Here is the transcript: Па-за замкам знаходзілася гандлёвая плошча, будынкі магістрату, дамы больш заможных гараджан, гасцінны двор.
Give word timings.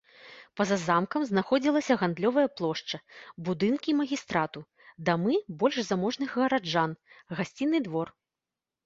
Па-за 0.59 0.75
замкам 0.83 1.25
знаходзілася 1.31 1.97
гандлёвая 2.03 2.45
плошча, 2.61 2.97
будынкі 3.49 3.95
магістрату, 3.99 4.59
дамы 5.11 5.37
больш 5.61 5.77
заможных 5.91 6.29
гараджан, 6.41 6.97
гасцінны 7.43 7.79
двор. 7.91 8.07